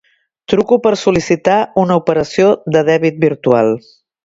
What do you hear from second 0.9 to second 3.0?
sol·licitar una operació de